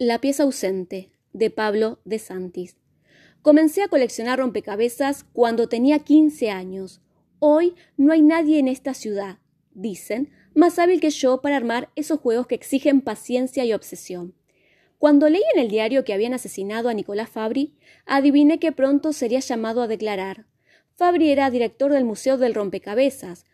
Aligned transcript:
La 0.00 0.20
pieza 0.20 0.44
ausente, 0.44 1.10
de 1.32 1.50
Pablo 1.50 1.98
de 2.04 2.20
Santis. 2.20 2.76
Comencé 3.42 3.82
a 3.82 3.88
coleccionar 3.88 4.38
rompecabezas 4.38 5.24
cuando 5.32 5.68
tenía 5.68 5.98
15 5.98 6.50
años. 6.52 7.00
Hoy 7.40 7.74
no 7.96 8.12
hay 8.12 8.22
nadie 8.22 8.60
en 8.60 8.68
esta 8.68 8.94
ciudad, 8.94 9.38
dicen, 9.72 10.30
más 10.54 10.78
hábil 10.78 11.00
que 11.00 11.10
yo 11.10 11.40
para 11.40 11.56
armar 11.56 11.90
esos 11.96 12.20
juegos 12.20 12.46
que 12.46 12.54
exigen 12.54 13.00
paciencia 13.00 13.64
y 13.64 13.72
obsesión. 13.72 14.34
Cuando 14.98 15.28
leí 15.28 15.42
en 15.52 15.60
el 15.60 15.68
diario 15.68 16.04
que 16.04 16.14
habían 16.14 16.32
asesinado 16.32 16.88
a 16.88 16.94
Nicolás 16.94 17.30
Fabri, 17.30 17.74
adiviné 18.06 18.60
que 18.60 18.70
pronto 18.70 19.12
sería 19.12 19.40
llamado 19.40 19.82
a 19.82 19.88
declarar. 19.88 20.46
Fabri 20.94 21.32
era 21.32 21.50
director 21.50 21.90
del 21.92 22.04
Museo 22.04 22.38
del 22.38 22.54
Rompecabezas. 22.54 23.46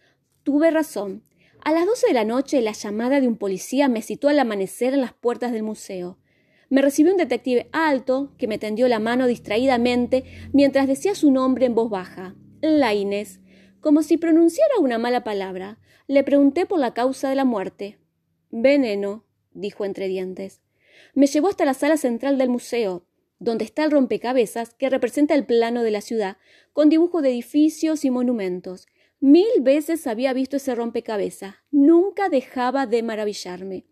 Tuve 0.43 0.71
razón. 0.71 1.23
A 1.63 1.73
las 1.73 1.87
doce 1.87 2.09
de 2.09 2.13
la 2.13 2.25
noche 2.25 2.61
la 2.61 2.73
llamada 2.73 3.23
de 3.23 3.29
un 3.29 3.39
policía 3.39 3.89
me 3.89 4.03
citó 4.03 4.29
al 4.29 4.39
amanecer 4.39 4.93
en 4.93 5.01
las 5.01 5.15
puertas 5.15 5.51
del 5.51 5.63
museo. 5.63 6.19
Me 6.75 6.83
recibió 6.83 7.13
un 7.13 7.19
detective 7.19 7.69
alto 7.71 8.33
que 8.37 8.49
me 8.49 8.59
tendió 8.59 8.89
la 8.89 8.99
mano 8.99 9.29
distraídamente 9.29 10.25
mientras 10.53 10.89
decía 10.89 11.15
su 11.15 11.31
nombre 11.31 11.67
en 11.67 11.77
voz 11.77 11.89
baja. 11.89 12.35
Laines. 12.63 13.39
Como 13.81 14.03
si 14.03 14.17
pronunciara 14.17 14.81
una 14.81 14.99
mala 14.99 15.23
palabra. 15.23 15.79
Le 16.09 16.25
pregunté 16.25 16.67
por 16.67 16.81
la 16.81 16.93
causa 16.93 17.29
de 17.29 17.37
la 17.37 17.45
muerte. 17.45 17.99
Veneno, 18.51 19.25
dijo 19.53 19.85
entre 19.85 20.09
dientes. 20.09 20.63
Me 21.15 21.29
llevó 21.29 21.47
hasta 21.47 21.65
la 21.65 21.75
sala 21.75 21.97
central 21.97 22.39
del 22.39 22.49
museo, 22.49 23.07
donde 23.39 23.65
está 23.65 23.85
el 23.85 23.93
rompecabezas 23.93 24.75
que 24.75 24.91
representa 24.91 25.37
el 25.37 25.47
plano 25.47 25.85
de 25.85 25.93
la 25.93 26.01
ciudad, 26.01 26.39
con 26.73 26.89
dibujos 26.89 27.23
de 27.23 27.29
edificios 27.29 28.05
y 28.05 28.11
monumentos. 28.11 28.89
Mil 29.21 29.61
veces 29.61 30.09
había 30.09 30.33
visto 30.33 30.57
ese 30.57 30.75
rompecabezas. 30.75 31.55
Nunca 31.71 32.29
dejaba 32.29 32.89
de 32.89 33.05
maravillarme. 33.05 33.85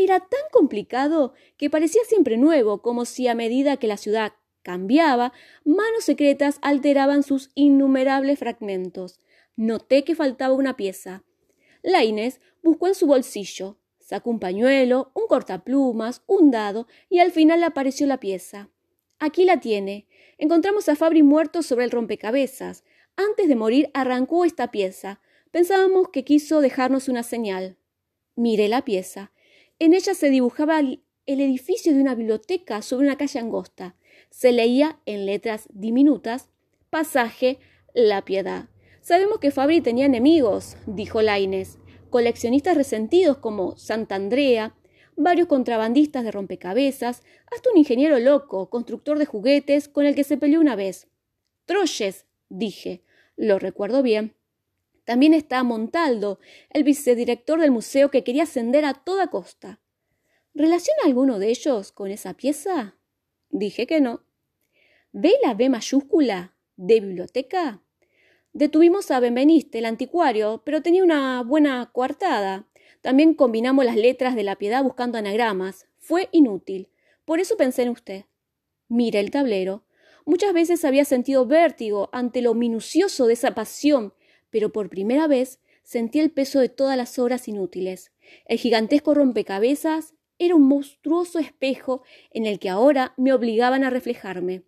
Era 0.00 0.20
tan 0.20 0.40
complicado 0.52 1.34
que 1.56 1.70
parecía 1.70 2.02
siempre 2.06 2.36
nuevo, 2.36 2.82
como 2.82 3.04
si 3.04 3.26
a 3.26 3.34
medida 3.34 3.78
que 3.78 3.88
la 3.88 3.96
ciudad 3.96 4.32
cambiaba, 4.62 5.32
manos 5.64 6.04
secretas 6.04 6.60
alteraban 6.62 7.24
sus 7.24 7.50
innumerables 7.56 8.38
fragmentos. 8.38 9.18
Noté 9.56 10.04
que 10.04 10.14
faltaba 10.14 10.54
una 10.54 10.76
pieza. 10.76 11.24
La 11.82 12.04
Inés 12.04 12.40
buscó 12.62 12.86
en 12.86 12.94
su 12.94 13.08
bolsillo, 13.08 13.80
sacó 13.98 14.30
un 14.30 14.38
pañuelo, 14.38 15.10
un 15.14 15.26
cortaplumas, 15.26 16.22
un 16.28 16.52
dado, 16.52 16.86
y 17.10 17.18
al 17.18 17.32
final 17.32 17.64
apareció 17.64 18.06
la 18.06 18.20
pieza. 18.20 18.70
Aquí 19.18 19.44
la 19.44 19.58
tiene. 19.58 20.06
Encontramos 20.38 20.88
a 20.88 20.94
Fabri 20.94 21.24
muerto 21.24 21.64
sobre 21.64 21.84
el 21.84 21.90
rompecabezas. 21.90 22.84
Antes 23.16 23.48
de 23.48 23.56
morir 23.56 23.90
arrancó 23.94 24.44
esta 24.44 24.70
pieza. 24.70 25.20
Pensábamos 25.50 26.10
que 26.10 26.22
quiso 26.22 26.60
dejarnos 26.60 27.08
una 27.08 27.24
señal. 27.24 27.78
Miré 28.36 28.68
la 28.68 28.84
pieza. 28.84 29.32
En 29.80 29.94
ella 29.94 30.14
se 30.14 30.28
dibujaba 30.28 30.80
el 30.80 31.00
edificio 31.26 31.94
de 31.94 32.00
una 32.00 32.16
biblioteca 32.16 32.82
sobre 32.82 33.06
una 33.06 33.16
calle 33.16 33.38
angosta. 33.38 33.94
Se 34.28 34.50
leía 34.50 34.98
en 35.06 35.24
letras 35.24 35.68
diminutas 35.72 36.48
Pasaje 36.90 37.60
La 37.94 38.24
Piedad. 38.24 38.68
Sabemos 39.02 39.38
que 39.38 39.52
Fabri 39.52 39.80
tenía 39.80 40.06
enemigos, 40.06 40.76
dijo 40.86 41.22
Laines, 41.22 41.78
coleccionistas 42.10 42.76
resentidos 42.76 43.38
como 43.38 43.76
Santa 43.76 44.16
Andrea, 44.16 44.74
varios 45.14 45.46
contrabandistas 45.46 46.24
de 46.24 46.32
rompecabezas, 46.32 47.22
hasta 47.50 47.70
un 47.70 47.78
ingeniero 47.78 48.18
loco, 48.18 48.70
constructor 48.70 49.18
de 49.20 49.26
juguetes, 49.26 49.88
con 49.88 50.06
el 50.06 50.16
que 50.16 50.24
se 50.24 50.38
peleó 50.38 50.60
una 50.60 50.74
vez. 50.74 51.06
Troyes, 51.66 52.26
dije, 52.48 53.04
lo 53.36 53.60
recuerdo 53.60 54.02
bien. 54.02 54.34
También 55.08 55.32
está 55.32 55.62
Montaldo, 55.62 56.38
el 56.68 56.84
vicedirector 56.84 57.62
del 57.62 57.70
museo 57.70 58.10
que 58.10 58.22
quería 58.22 58.42
ascender 58.42 58.84
a 58.84 58.92
toda 58.92 59.28
costa. 59.28 59.80
¿Relaciona 60.52 61.00
alguno 61.06 61.38
de 61.38 61.48
ellos 61.48 61.92
con 61.92 62.10
esa 62.10 62.34
pieza? 62.34 62.98
Dije 63.48 63.86
que 63.86 64.02
no. 64.02 64.26
¿Ve 65.12 65.32
la 65.42 65.54
B 65.54 65.70
mayúscula 65.70 66.54
de 66.76 67.00
biblioteca? 67.00 67.80
Detuvimos 68.52 69.10
a 69.10 69.18
Benveniste, 69.18 69.78
el 69.78 69.86
anticuario, 69.86 70.60
pero 70.62 70.82
tenía 70.82 71.02
una 71.02 71.42
buena 71.42 71.88
coartada. 71.90 72.68
También 73.00 73.32
combinamos 73.32 73.86
las 73.86 73.96
letras 73.96 74.36
de 74.36 74.42
la 74.42 74.56
piedad 74.56 74.84
buscando 74.84 75.16
anagramas. 75.16 75.86
Fue 75.96 76.28
inútil. 76.32 76.90
Por 77.24 77.40
eso 77.40 77.56
pensé 77.56 77.84
en 77.84 77.88
usted. 77.88 78.24
Mire 78.88 79.20
el 79.20 79.30
tablero. 79.30 79.86
Muchas 80.26 80.52
veces 80.52 80.84
había 80.84 81.06
sentido 81.06 81.46
vértigo 81.46 82.10
ante 82.12 82.42
lo 82.42 82.52
minucioso 82.52 83.26
de 83.26 83.32
esa 83.32 83.54
pasión, 83.54 84.12
pero 84.50 84.72
por 84.72 84.88
primera 84.88 85.26
vez 85.26 85.60
sentí 85.82 86.20
el 86.20 86.30
peso 86.30 86.60
de 86.60 86.68
todas 86.68 86.96
las 86.96 87.18
obras 87.18 87.48
inútiles. 87.48 88.12
El 88.44 88.58
gigantesco 88.58 89.14
rompecabezas 89.14 90.14
era 90.38 90.54
un 90.54 90.68
monstruoso 90.68 91.38
espejo 91.38 92.02
en 92.30 92.46
el 92.46 92.58
que 92.58 92.68
ahora 92.68 93.14
me 93.16 93.32
obligaban 93.32 93.84
a 93.84 93.90
reflejarme. 93.90 94.62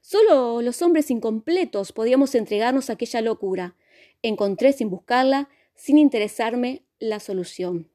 Solo 0.00 0.62
los 0.62 0.82
hombres 0.82 1.10
incompletos 1.10 1.92
podíamos 1.92 2.34
entregarnos 2.34 2.90
a 2.90 2.94
aquella 2.94 3.20
locura. 3.20 3.76
Encontré 4.22 4.72
sin 4.72 4.90
buscarla, 4.90 5.48
sin 5.74 5.98
interesarme, 5.98 6.84
la 6.98 7.20
solución. 7.20 7.88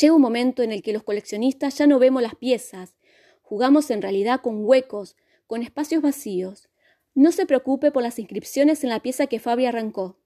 Llega 0.00 0.14
un 0.14 0.22
momento 0.22 0.62
en 0.62 0.72
el 0.72 0.82
que 0.82 0.92
los 0.92 1.04
coleccionistas 1.04 1.78
ya 1.78 1.86
no 1.86 1.98
vemos 1.98 2.22
las 2.22 2.34
piezas, 2.34 2.96
jugamos 3.42 3.90
en 3.90 4.02
realidad 4.02 4.40
con 4.40 4.64
huecos, 4.64 5.16
con 5.46 5.62
espacios 5.62 6.02
vacíos. 6.02 6.68
No 7.14 7.30
se 7.30 7.46
preocupe 7.46 7.92
por 7.92 8.02
las 8.02 8.18
inscripciones 8.18 8.82
en 8.82 8.90
la 8.90 9.00
pieza 9.00 9.28
que 9.28 9.38
Fabi 9.38 9.66
arrancó. 9.66 10.18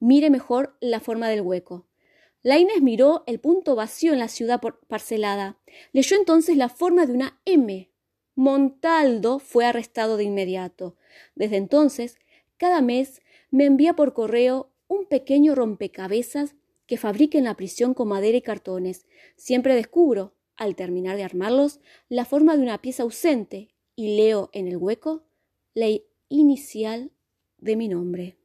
Mire 0.00 0.30
mejor 0.30 0.76
la 0.80 0.98
forma 0.98 1.28
del 1.28 1.42
hueco. 1.42 1.86
La 2.42 2.58
Inés 2.58 2.80
miró 2.80 3.22
el 3.26 3.38
punto 3.38 3.76
vacío 3.76 4.14
en 4.14 4.18
la 4.18 4.28
ciudad 4.28 4.60
parcelada. 4.88 5.58
Leyó 5.92 6.16
entonces 6.16 6.56
la 6.56 6.70
forma 6.70 7.04
de 7.04 7.12
una 7.12 7.38
M. 7.44 7.90
Montaldo 8.34 9.38
fue 9.38 9.66
arrestado 9.66 10.16
de 10.16 10.24
inmediato. 10.24 10.96
Desde 11.34 11.58
entonces, 11.58 12.16
cada 12.56 12.80
mes 12.80 13.20
me 13.50 13.66
envía 13.66 13.94
por 13.94 14.14
correo 14.14 14.72
un 14.88 15.04
pequeño 15.04 15.54
rompecabezas 15.54 16.54
que 16.86 16.96
fabrique 16.96 17.36
en 17.36 17.44
la 17.44 17.56
prisión 17.56 17.92
con 17.92 18.08
madera 18.08 18.38
y 18.38 18.42
cartones. 18.42 19.06
Siempre 19.36 19.74
descubro, 19.74 20.34
al 20.56 20.76
terminar 20.76 21.16
de 21.16 21.24
armarlos, 21.24 21.80
la 22.08 22.24
forma 22.24 22.56
de 22.56 22.62
una 22.62 22.80
pieza 22.80 23.02
ausente 23.02 23.68
y 23.94 24.16
leo 24.16 24.48
en 24.54 24.66
el 24.66 24.78
hueco 24.78 25.24
la 25.74 25.86
inicial 26.28 27.12
de 27.58 27.76
mi 27.76 27.88
nombre. 27.88 28.39